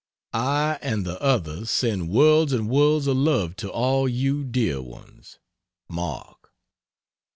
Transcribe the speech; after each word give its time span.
I 0.33 0.79
and 0.81 1.05
the 1.05 1.21
others 1.21 1.69
send 1.69 2.09
worlds 2.09 2.53
and 2.53 2.67
worlds 2.67 3.05
of 3.05 3.17
love 3.17 3.55
to 3.57 3.69
all 3.69 4.09
you 4.09 4.43
dear 4.43 4.81
ones. 4.81 5.37
MARK. 5.87 6.51